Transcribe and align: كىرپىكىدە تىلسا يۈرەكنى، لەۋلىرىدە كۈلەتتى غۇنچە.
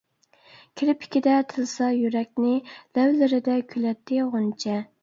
كىرپىكىدە 0.81 1.35
تىلسا 1.53 1.91
يۈرەكنى، 1.99 2.57
لەۋلىرىدە 3.01 3.63
كۈلەتتى 3.77 4.29
غۇنچە. 4.37 4.83